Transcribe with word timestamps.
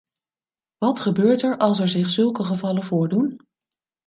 Wat 0.77 0.99
gebeurt 0.99 1.41
er 1.41 1.57
als 1.57 1.79
er 1.79 1.87
zich 1.87 2.09
zulke 2.09 2.43
gevallen 2.43 2.83
voordoen? 2.83 3.41